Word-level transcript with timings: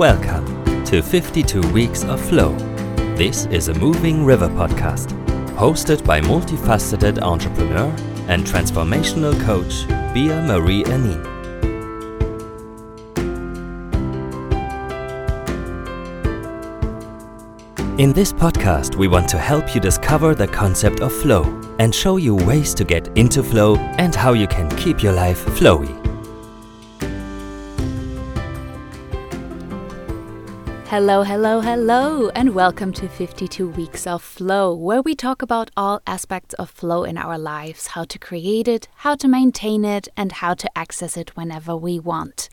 Welcome 0.00 0.84
to 0.86 1.02
52 1.02 1.60
Weeks 1.72 2.04
of 2.04 2.18
Flow. 2.20 2.56
This 3.16 3.44
is 3.46 3.68
a 3.68 3.74
Moving 3.74 4.24
River 4.24 4.48
podcast, 4.48 5.08
hosted 5.56 6.02
by 6.06 6.22
multifaceted 6.22 7.20
entrepreneur 7.20 7.94
and 8.26 8.44
transformational 8.46 9.38
coach 9.44 9.86
Bea-Marie 10.14 10.84
Aning. 10.86 11.29
In 18.00 18.14
this 18.14 18.32
podcast, 18.32 18.96
we 18.96 19.08
want 19.08 19.28
to 19.28 19.36
help 19.36 19.74
you 19.74 19.80
discover 19.82 20.34
the 20.34 20.48
concept 20.48 21.02
of 21.02 21.12
flow 21.12 21.42
and 21.78 21.94
show 21.94 22.16
you 22.16 22.34
ways 22.34 22.72
to 22.76 22.82
get 22.82 23.08
into 23.08 23.42
flow 23.42 23.76
and 23.76 24.14
how 24.14 24.32
you 24.32 24.46
can 24.46 24.74
keep 24.78 25.02
your 25.02 25.12
life 25.12 25.44
flowy. 25.44 25.99
Hello, 30.90 31.22
hello, 31.22 31.60
hello, 31.60 32.30
and 32.30 32.52
welcome 32.52 32.92
to 32.94 33.08
52 33.08 33.68
Weeks 33.68 34.08
of 34.08 34.24
Flow, 34.24 34.74
where 34.74 35.00
we 35.00 35.14
talk 35.14 35.40
about 35.40 35.70
all 35.76 36.02
aspects 36.04 36.52
of 36.54 36.68
flow 36.68 37.04
in 37.04 37.16
our 37.16 37.38
lives 37.38 37.86
how 37.86 38.02
to 38.02 38.18
create 38.18 38.66
it, 38.66 38.88
how 38.96 39.14
to 39.14 39.28
maintain 39.28 39.84
it, 39.84 40.08
and 40.16 40.32
how 40.32 40.52
to 40.52 40.68
access 40.76 41.16
it 41.16 41.36
whenever 41.36 41.76
we 41.76 42.00
want. 42.00 42.48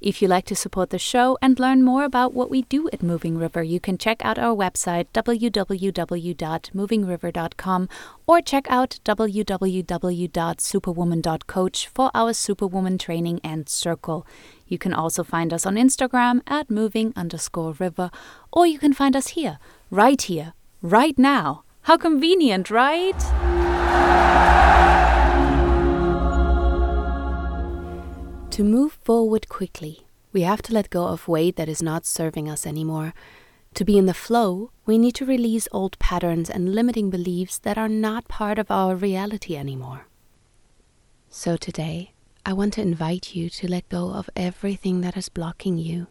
If 0.00 0.22
you 0.22 0.28
like 0.28 0.46
to 0.46 0.56
support 0.56 0.88
the 0.88 0.98
show 0.98 1.36
and 1.42 1.60
learn 1.60 1.82
more 1.82 2.04
about 2.04 2.32
what 2.32 2.48
we 2.48 2.62
do 2.62 2.88
at 2.94 3.02
Moving 3.02 3.36
River, 3.36 3.62
you 3.62 3.78
can 3.78 3.98
check 3.98 4.24
out 4.24 4.38
our 4.38 4.56
website 4.56 5.08
www.movingriver.com 5.12 7.88
or 8.32 8.40
check 8.40 8.66
out 8.70 8.98
www.superwoman.coach 9.04 11.88
for 11.88 12.10
our 12.14 12.32
Superwoman 12.32 12.96
training 12.96 13.38
and 13.44 13.68
circle. 13.68 14.26
You 14.66 14.78
can 14.78 14.94
also 14.94 15.22
find 15.22 15.52
us 15.52 15.66
on 15.66 15.76
Instagram 15.76 16.40
at 16.46 16.70
moving 16.70 17.12
underscore 17.14 17.74
river, 17.74 18.10
or 18.50 18.66
you 18.66 18.78
can 18.78 18.94
find 18.94 19.14
us 19.14 19.28
here, 19.28 19.58
right 19.90 20.22
here, 20.22 20.54
right 20.80 21.18
now. 21.18 21.64
How 21.82 21.98
convenient, 21.98 22.70
right? 22.70 23.18
To 28.52 28.64
move 28.64 28.94
forward 29.04 29.50
quickly, 29.50 30.06
we 30.32 30.40
have 30.40 30.62
to 30.62 30.72
let 30.72 30.88
go 30.88 31.04
of 31.04 31.28
weight 31.28 31.56
that 31.56 31.68
is 31.68 31.82
not 31.82 32.06
serving 32.06 32.48
us 32.48 32.66
anymore. 32.66 33.12
To 33.74 33.84
be 33.84 33.98
in 33.98 34.06
the 34.06 34.14
flow, 34.14 34.70
we 34.84 34.98
need 34.98 35.14
to 35.14 35.24
release 35.24 35.68
old 35.70 35.98
patterns 35.98 36.50
and 36.50 36.74
limiting 36.74 37.10
beliefs 37.10 37.58
that 37.58 37.78
are 37.78 37.88
not 37.88 38.28
part 38.28 38.58
of 38.58 38.70
our 38.70 38.96
reality 38.96 39.56
anymore. 39.56 40.06
So 41.30 41.56
today, 41.56 42.12
I 42.44 42.52
want 42.52 42.74
to 42.74 42.82
invite 42.82 43.34
you 43.36 43.48
to 43.50 43.68
let 43.68 43.88
go 43.88 44.10
of 44.12 44.28
everything 44.34 45.00
that 45.02 45.16
is 45.16 45.28
blocking 45.28 45.78
you, 45.78 46.08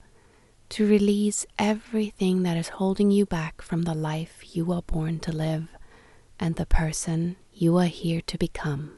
to 0.70 0.88
release 0.88 1.46
everything 1.60 2.44
that 2.44 2.56
is 2.56 2.70
holding 2.70 3.12
you 3.12 3.26
back 3.26 3.62
from 3.62 3.82
the 3.82 3.94
life 3.94 4.56
you 4.56 4.72
are 4.72 4.82
born 4.82 5.20
to 5.20 5.32
live 5.34 5.68
and 6.40 6.56
the 6.56 6.66
person 6.66 7.36
you 7.52 7.78
are 7.78 7.86
here 7.86 8.22
to 8.22 8.38
become. 8.38 8.98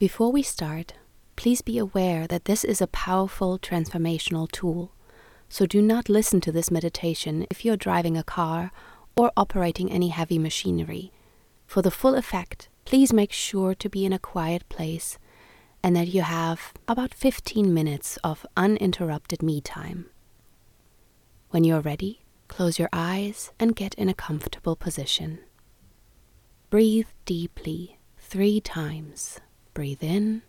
Before 0.00 0.32
we 0.32 0.42
start, 0.42 0.94
please 1.36 1.62
be 1.62 1.78
aware 1.78 2.26
that 2.26 2.46
this 2.46 2.64
is 2.64 2.80
a 2.80 2.88
powerful 2.88 3.56
transformational 3.58 4.50
tool. 4.50 4.92
So 5.52 5.66
do 5.66 5.82
not 5.82 6.08
listen 6.08 6.40
to 6.40 6.50
this 6.50 6.70
meditation 6.70 7.46
if 7.50 7.62
you're 7.62 7.76
driving 7.76 8.16
a 8.16 8.22
car 8.22 8.72
or 9.14 9.30
operating 9.36 9.92
any 9.92 10.08
heavy 10.08 10.38
machinery. 10.38 11.12
For 11.66 11.82
the 11.82 11.90
full 11.90 12.14
effect, 12.14 12.70
please 12.86 13.12
make 13.12 13.32
sure 13.32 13.74
to 13.74 13.90
be 13.90 14.06
in 14.06 14.14
a 14.14 14.18
quiet 14.18 14.66
place 14.70 15.18
and 15.84 15.94
that 15.94 16.08
you 16.08 16.22
have 16.22 16.72
about 16.88 17.12
15 17.12 17.74
minutes 17.74 18.18
of 18.24 18.46
uninterrupted 18.56 19.42
me 19.42 19.60
time. 19.60 20.06
When 21.50 21.64
you're 21.64 21.82
ready, 21.82 22.22
close 22.48 22.78
your 22.78 22.88
eyes 22.90 23.52
and 23.60 23.76
get 23.76 23.92
in 23.96 24.08
a 24.08 24.14
comfortable 24.14 24.74
position. 24.74 25.38
Breathe 26.70 27.08
deeply 27.26 27.98
three 28.16 28.58
times. 28.58 29.38
Breathe 29.74 30.02
in. 30.02 30.40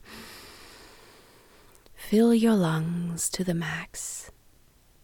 Fill 1.93 2.33
your 2.33 2.55
lungs 2.55 3.27
to 3.31 3.43
the 3.43 3.53
max 3.53 4.31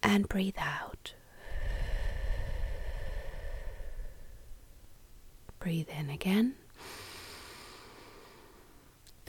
and 0.02 0.28
breathe 0.28 0.58
out. 0.58 1.14
Breathe 5.58 5.88
in 5.88 6.10
again 6.10 6.54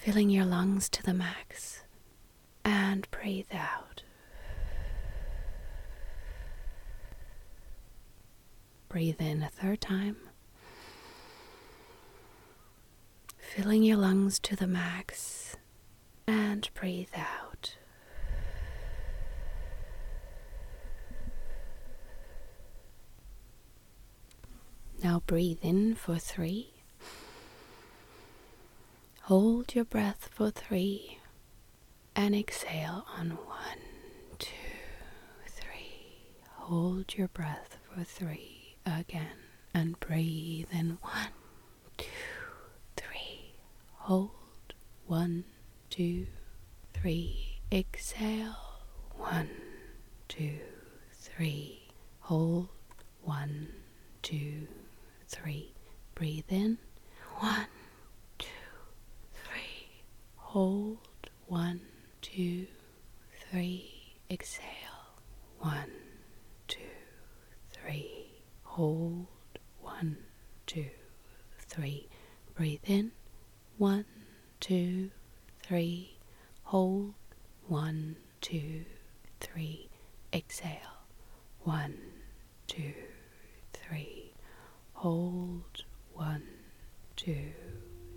filling 0.01 0.31
your 0.31 0.45
lungs 0.45 0.89
to 0.89 1.03
the 1.03 1.13
max, 1.13 1.83
and 2.65 3.07
breathe 3.11 3.53
out. 3.53 4.01
Breathe 8.89 9.21
in 9.21 9.43
a 9.43 9.49
third 9.49 9.79
time, 9.79 10.17
filling 13.37 13.83
your 13.83 13.97
lungs 13.97 14.39
to 14.39 14.55
the 14.55 14.65
max, 14.65 15.55
and 16.25 16.67
breathe 16.73 17.13
out. 17.15 17.40
Now 25.11 25.19
breathe 25.27 25.57
in 25.61 25.95
for 25.95 26.15
three. 26.15 26.71
Hold 29.23 29.75
your 29.75 29.83
breath 29.83 30.29
for 30.31 30.51
three 30.51 31.19
and 32.15 32.33
exhale 32.33 33.05
on 33.17 33.31
one, 33.31 33.81
two, 34.39 34.53
three. 35.49 36.37
Hold 36.59 37.17
your 37.17 37.27
breath 37.27 37.77
for 37.93 38.05
three 38.05 38.77
again 38.85 39.35
and 39.73 39.99
breathe 39.99 40.69
in 40.71 40.97
one, 41.01 41.33
two, 41.97 42.05
three. 42.95 43.55
Hold 43.95 44.31
one, 45.07 45.43
two, 45.89 46.27
three. 46.93 47.59
Exhale 47.69 48.55
one, 49.17 49.49
two, 50.29 50.59
three. 51.11 51.89
Hold 52.21 52.69
one, 53.23 53.67
two, 54.21 54.67
three. 55.31 55.73
Breathe 56.15 56.49
in 56.49 56.77
One, 57.39 57.67
two, 58.37 58.47
three. 59.33 60.03
Hold 60.35 60.97
one, 61.47 61.81
two, 62.21 62.67
three. 63.49 64.15
Exhale 64.29 65.15
one, 65.59 65.91
two, 66.67 66.79
three. 67.71 68.27
Hold 68.63 69.27
one, 69.81 70.17
two, 70.67 70.89
three. 71.67 72.07
Breathe 72.55 72.83
in 72.85 73.11
one, 73.77 74.05
two, 74.59 75.09
three. 75.63 76.17
Hold 76.63 77.13
one, 77.67 78.15
two, 78.41 78.85
three. 79.39 79.89
Exhale 80.33 81.07
one, 81.63 81.97
two, 82.67 82.93
three. 83.73 84.20
Hold 85.01 85.83
one, 86.13 86.43
two, 87.15 87.49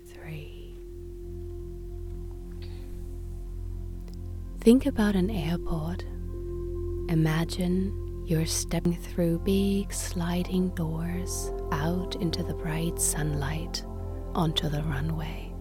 three. 0.05 0.77
Think 4.59 4.85
about 4.85 5.15
an 5.15 5.31
airport. 5.31 6.03
Imagine 7.09 8.23
you're 8.27 8.45
stepping 8.45 8.93
through 8.93 9.39
big 9.39 9.91
sliding 9.91 10.69
doors 10.75 11.51
out 11.71 12.17
into 12.17 12.43
the 12.43 12.53
bright 12.53 13.01
sunlight 13.01 13.83
onto 14.35 14.69
the 14.69 14.83
runway. 14.83 15.51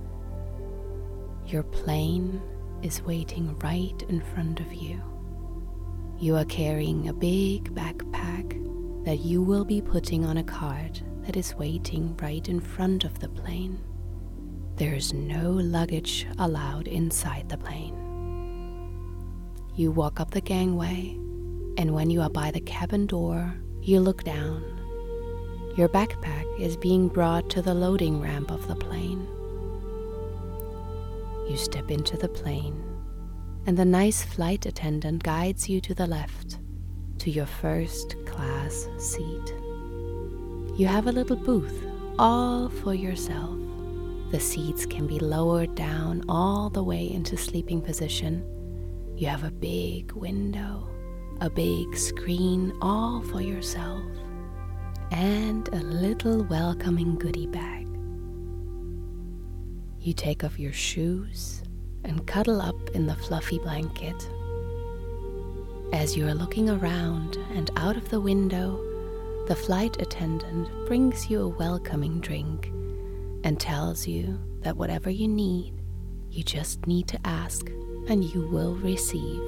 Your 1.47 1.63
plane 1.63 2.43
is 2.83 3.01
waiting 3.01 3.59
right 3.61 4.05
in 4.11 4.21
front 4.21 4.61
of 4.61 4.75
you. 4.75 5.01
You 6.19 6.37
are 6.37 6.45
carrying 6.45 7.09
a 7.09 7.15
big 7.15 7.75
backpack 7.75 8.61
that 9.07 9.21
you 9.21 9.41
will 9.41 9.65
be 9.65 9.81
putting 9.81 10.27
on 10.27 10.37
a 10.37 10.45
cart 10.45 11.03
that 11.27 11.37
is 11.37 11.55
waiting 11.55 12.17
right 12.19 12.49
in 12.49 12.61
front 12.61 13.05
of 13.05 13.19
the 13.21 13.29
plane. 13.29 13.79
There 14.77 14.95
is 14.95 15.13
no 15.13 15.51
luggage 15.53 16.27
allowed 16.39 16.89
inside 16.89 17.49
the 17.49 17.57
plane. 17.57 17.97
You 19.75 19.91
walk 19.91 20.21
up 20.21 20.31
the 20.31 20.41
gangway, 20.41 21.11
and 21.79 21.95
when 21.95 22.11
you 22.11 22.21
are 22.23 22.31
by 22.31 22.51
the 22.51 22.61
cabin 22.61 23.07
door, 23.07 23.55
you 23.81 24.01
look 24.01 24.25
down. 24.25 24.63
Your 25.77 25.89
backpack 25.89 26.45
is 26.61 26.77
being 26.77 27.09
brought 27.09 27.51
to 27.51 27.63
the 27.63 27.75
loading 27.75 28.21
ramp 28.21 28.51
of 28.51 28.69
the 28.69 28.77
plane. 28.77 29.27
You 31.49 31.57
step 31.57 31.91
into 31.91 32.17
the 32.17 32.29
plane, 32.29 32.83
and 33.67 33.77
the 33.77 33.85
nice 33.85 34.23
flight 34.23 34.67
attendant 34.67 35.23
guides 35.23 35.69
you 35.69 35.81
to 35.83 35.95
the 35.95 36.07
left, 36.07 36.59
to 37.19 37.31
your 37.31 37.47
first 37.47 38.15
class 38.27 38.89
seat. 38.99 39.55
You 40.77 40.89
have 40.89 41.07
a 41.07 41.13
little 41.13 41.37
booth 41.37 41.87
all 42.19 42.69
for 42.69 42.95
yourself. 42.95 43.57
The 44.33 44.41
seats 44.41 44.85
can 44.85 45.07
be 45.07 45.21
lowered 45.21 45.77
down 45.77 46.25
all 46.29 46.69
the 46.69 46.83
way 46.83 47.09
into 47.09 47.37
sleeping 47.37 47.81
position. 47.81 48.45
You 49.17 49.29
have 49.29 49.45
a 49.45 49.53
big 49.53 50.11
window, 50.15 50.89
a 51.41 51.49
big 51.49 51.97
screen 51.97 52.77
all 52.83 53.23
for 53.23 53.41
yourself, 53.41 54.03
and 55.13 55.69
a 55.69 55.77
little 55.77 56.43
welcoming 56.43 57.21
goodie 57.21 57.47
bag. 57.47 57.87
You 60.01 60.13
take 60.13 60.43
off 60.43 60.59
your 60.59 60.73
shoes 60.73 61.63
and 62.03 62.27
cuddle 62.27 62.61
up 62.61 62.91
in 62.95 63.07
the 63.07 63.15
fluffy 63.15 63.61
blanket. 63.61 64.29
As 65.93 66.17
you 66.17 66.27
are 66.27 66.35
looking 66.35 66.69
around 66.69 67.39
and 67.55 67.71
out 67.77 67.97
of 67.97 68.09
the 68.09 68.21
window, 68.21 68.94
the 69.47 69.55
flight 69.55 70.01
attendant 70.01 70.71
brings 70.87 71.29
you 71.29 71.43
a 71.43 71.49
welcoming 71.49 72.19
drink 72.21 72.71
and 73.45 73.61
tells 73.61 74.07
you 74.07 74.41
that 74.61 74.79
whatever 74.79 75.11
you 75.11 75.29
need, 75.29 75.75
you 76.31 76.43
just 76.43 76.87
need 76.87 77.07
to 77.09 77.21
ask 77.27 77.69
and 78.09 78.25
you 78.25 78.47
will 78.49 78.75
receive. 78.77 79.43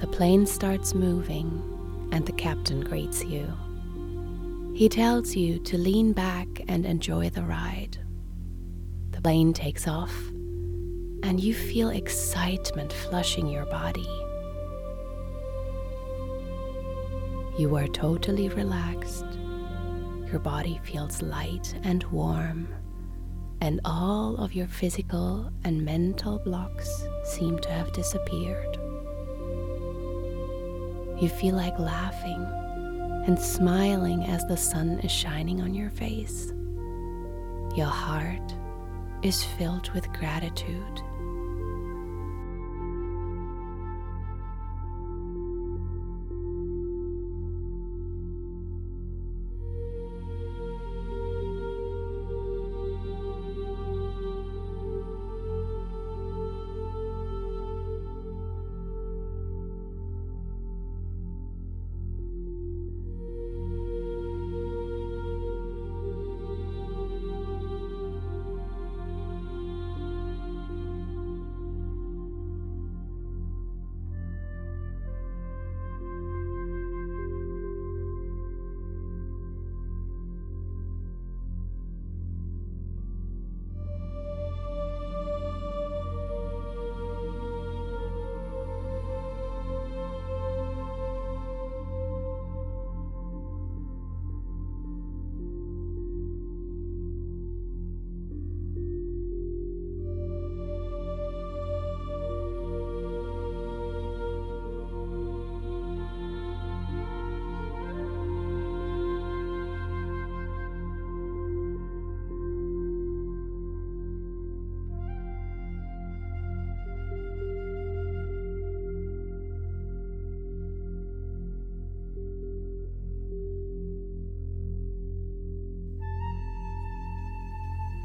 The 0.00 0.08
plane 0.08 0.46
starts 0.46 0.94
moving 0.94 1.62
and 2.10 2.26
the 2.26 2.32
captain 2.32 2.80
greets 2.80 3.24
you. 3.24 3.46
He 4.74 4.88
tells 4.88 5.36
you 5.36 5.60
to 5.60 5.78
lean 5.78 6.12
back 6.12 6.48
and 6.66 6.84
enjoy 6.84 7.30
the 7.30 7.44
ride. 7.44 7.98
The 9.12 9.20
plane 9.20 9.52
takes 9.52 9.86
off 9.86 10.12
and 11.22 11.38
you 11.38 11.54
feel 11.54 11.90
excitement 11.90 12.92
flushing 12.92 13.46
your 13.46 13.66
body. 13.66 14.21
You 17.58 17.76
are 17.76 17.86
totally 17.86 18.48
relaxed. 18.48 19.26
Your 20.30 20.38
body 20.38 20.80
feels 20.84 21.20
light 21.20 21.74
and 21.82 22.02
warm, 22.04 22.66
and 23.60 23.78
all 23.84 24.36
of 24.38 24.54
your 24.54 24.66
physical 24.66 25.52
and 25.62 25.84
mental 25.84 26.38
blocks 26.38 27.06
seem 27.24 27.58
to 27.58 27.68
have 27.68 27.92
disappeared. 27.92 28.78
You 31.20 31.28
feel 31.28 31.54
like 31.54 31.78
laughing 31.78 32.42
and 33.26 33.38
smiling 33.38 34.24
as 34.24 34.42
the 34.46 34.56
sun 34.56 35.00
is 35.00 35.12
shining 35.12 35.60
on 35.60 35.74
your 35.74 35.90
face. 35.90 36.54
Your 37.76 37.86
heart 37.86 38.54
is 39.22 39.44
filled 39.44 39.90
with 39.90 40.10
gratitude 40.14 41.02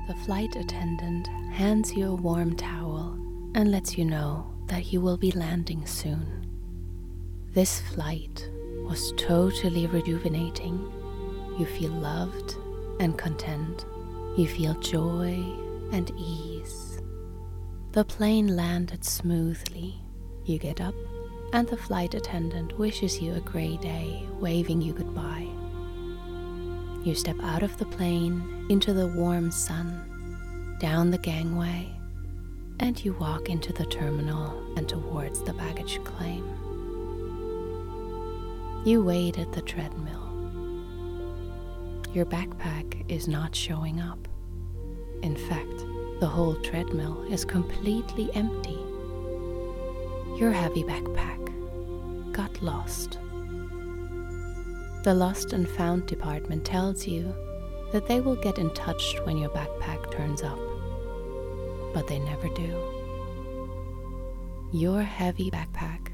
The 0.08 0.16
flight 0.16 0.56
attendant 0.56 1.28
hands 1.52 1.94
you 1.94 2.12
a 2.12 2.16
warm 2.16 2.56
towel 2.56 3.20
and 3.56 3.70
lets 3.70 3.98
you 3.98 4.06
know 4.06 4.50
that 4.68 4.94
you 4.94 5.02
will 5.02 5.18
be 5.18 5.32
landing 5.32 5.86
soon. 5.86 6.48
This 7.54 7.82
flight 7.82 8.50
was 8.86 9.12
totally 9.18 9.86
rejuvenating. 9.86 10.80
You 11.60 11.66
feel 11.66 11.92
loved 11.92 12.56
and 13.02 13.18
content. 13.18 13.86
You 14.38 14.48
feel 14.48 14.76
joy 14.76 15.44
and 15.92 16.10
ease. 16.18 17.02
The 17.92 18.06
plane 18.06 18.56
landed 18.56 19.04
smoothly. 19.04 20.00
You 20.46 20.58
get 20.58 20.80
up, 20.80 20.96
and 21.52 21.68
the 21.68 21.76
flight 21.76 22.14
attendant 22.14 22.80
wishes 22.80 23.22
you 23.22 23.34
a 23.34 23.42
great 23.42 23.82
day, 23.82 24.26
waving 24.40 24.82
you 24.82 24.94
goodbye. 24.94 25.50
You 27.04 27.14
step 27.14 27.36
out 27.42 27.64
of 27.64 27.78
the 27.78 27.86
plane 27.86 28.57
into 28.70 28.94
the 28.94 29.08
warm 29.08 29.50
sun, 29.50 30.78
down 30.80 31.10
the 31.10 31.18
gangway, 31.18 31.90
and 32.80 33.04
you 33.04 33.14
walk 33.14 33.50
into 33.50 33.72
the 33.74 33.86
terminal 33.86 34.76
and 34.76 34.88
towards 34.88 35.42
the 35.44 35.54
baggage 35.54 36.04
claim. 36.04 36.46
You 38.86 39.04
wait 39.04 39.40
at 39.40 39.52
the 39.54 39.62
treadmill. 39.62 40.24
Your 42.14 42.26
backpack 42.26 43.10
is 43.10 43.28
not 43.28 43.56
showing 43.56 44.00
up. 44.00 44.28
In 45.24 45.36
fact, 45.36 45.86
the 46.20 46.28
whole 46.28 46.56
treadmill 46.56 47.24
is 47.32 47.46
completely 47.46 48.30
empty. 48.34 48.80
Your 50.40 50.52
heavy 50.52 50.84
backpack 50.84 52.34
got 52.34 52.62
lost. 52.62 53.20
The 55.04 55.14
Lost 55.14 55.54
and 55.54 55.68
Found 55.70 56.06
department 56.06 56.66
tells 56.66 57.08
you 57.08 57.34
that 57.92 58.08
they 58.08 58.20
will 58.20 58.36
get 58.36 58.58
in 58.58 58.70
touch 58.74 59.18
when 59.24 59.38
your 59.38 59.50
backpack 59.50 60.12
turns 60.12 60.44
up, 60.44 60.60
but 61.94 62.08
they 62.08 62.20
never 62.20 62.50
do. 62.50 62.94
Your 64.74 65.02
heavy 65.02 65.50
backpack 65.50 66.12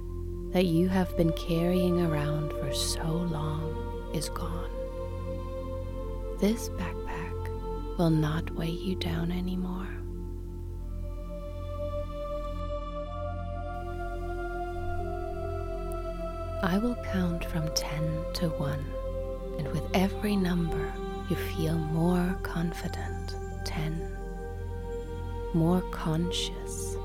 that 0.53 0.65
you 0.65 0.87
have 0.87 1.17
been 1.17 1.33
carrying 1.33 1.99
around 2.01 2.51
for 2.51 2.73
so 2.73 3.03
long 3.03 4.11
is 4.13 4.29
gone. 4.29 4.69
This 6.39 6.69
backpack 6.69 7.97
will 7.97 8.11
not 8.11 8.51
weigh 8.51 8.69
you 8.69 8.95
down 8.95 9.31
anymore. 9.31 9.87
I 16.61 16.77
will 16.77 16.95
count 17.11 17.43
from 17.45 17.67
10 17.73 18.25
to 18.35 18.49
1, 18.49 18.85
and 19.57 19.67
with 19.69 19.83
every 19.93 20.35
number, 20.35 20.93
you 21.33 21.39
feel 21.55 21.77
more 21.77 22.37
confident. 22.43 23.35
10. 23.65 24.07
More 25.55 25.81
conscious. 25.89 26.95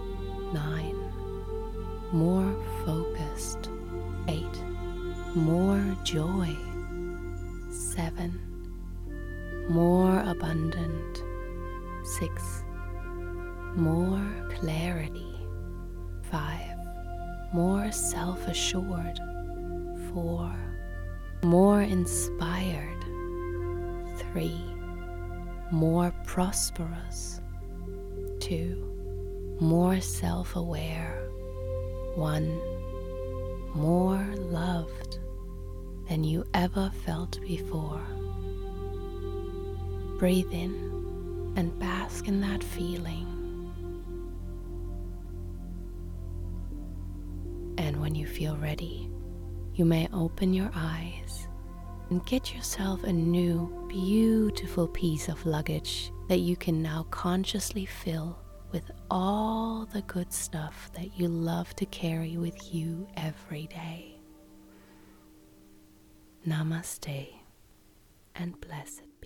9. 0.52 0.94
More 2.12 2.54
focused. 2.84 3.70
8. 4.28 4.44
More 5.34 5.82
joy. 6.04 6.54
7. 7.70 8.38
More 9.70 10.20
abundant. 10.26 11.22
6. 12.04 12.64
More 13.76 14.30
clarity. 14.50 15.40
5. 16.30 16.76
More 17.54 17.90
self 17.90 18.46
assured 18.46 19.18
four, 20.12 20.54
more 21.42 21.80
inspired, 21.80 23.04
three, 24.32 24.60
more 25.70 26.12
prosperous, 26.26 27.40
two, 28.40 29.56
more 29.60 30.00
self 30.00 30.56
aware, 30.56 31.28
one, 32.14 32.60
more 33.74 34.24
loved 34.36 35.18
than 36.08 36.24
you 36.24 36.44
ever 36.54 36.90
felt 37.04 37.40
before. 37.42 38.02
Breathe 40.18 40.52
in 40.52 41.54
and 41.56 41.78
bask 41.78 42.28
in 42.28 42.40
that 42.40 42.62
feeling. 42.62 43.26
And 47.78 48.00
when 48.00 48.14
you 48.14 48.26
feel 48.26 48.56
ready, 48.56 49.10
you 49.74 49.84
may 49.84 50.08
open 50.12 50.52
your 50.52 50.70
eyes 50.74 51.47
and 52.10 52.24
get 52.26 52.54
yourself 52.54 53.04
a 53.04 53.12
new, 53.12 53.86
beautiful 53.88 54.88
piece 54.88 55.28
of 55.28 55.44
luggage 55.44 56.12
that 56.28 56.38
you 56.40 56.56
can 56.56 56.82
now 56.82 57.06
consciously 57.10 57.86
fill 57.86 58.38
with 58.70 58.90
all 59.10 59.86
the 59.92 60.02
good 60.02 60.32
stuff 60.32 60.90
that 60.94 61.18
you 61.18 61.28
love 61.28 61.74
to 61.76 61.86
carry 61.86 62.36
with 62.36 62.74
you 62.74 63.06
every 63.16 63.66
day. 63.66 64.20
Namaste 66.46 67.28
and 68.34 68.60
blessed. 68.60 69.17